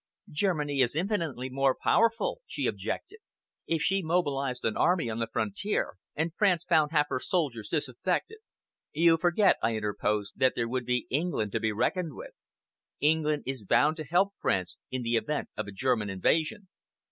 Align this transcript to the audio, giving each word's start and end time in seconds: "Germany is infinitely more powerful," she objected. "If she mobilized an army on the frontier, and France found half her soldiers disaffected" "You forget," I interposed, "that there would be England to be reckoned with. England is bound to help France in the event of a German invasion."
"Germany 0.31 0.81
is 0.81 0.95
infinitely 0.95 1.47
more 1.51 1.77
powerful," 1.79 2.41
she 2.47 2.65
objected. 2.65 3.19
"If 3.67 3.83
she 3.83 4.01
mobilized 4.01 4.65
an 4.65 4.75
army 4.75 5.11
on 5.11 5.19
the 5.19 5.27
frontier, 5.31 5.97
and 6.15 6.33
France 6.33 6.63
found 6.65 6.89
half 6.89 7.09
her 7.09 7.19
soldiers 7.19 7.69
disaffected" 7.69 8.39
"You 9.05 9.17
forget," 9.17 9.57
I 9.61 9.75
interposed, 9.77 10.33
"that 10.37 10.53
there 10.55 10.67
would 10.67 10.87
be 10.87 11.05
England 11.11 11.51
to 11.51 11.59
be 11.59 11.71
reckoned 11.71 12.15
with. 12.15 12.33
England 12.99 13.43
is 13.45 13.63
bound 13.63 13.95
to 13.97 14.03
help 14.03 14.33
France 14.39 14.77
in 14.89 15.03
the 15.03 15.17
event 15.17 15.49
of 15.55 15.67
a 15.67 15.71
German 15.71 16.09
invasion." 16.09 16.67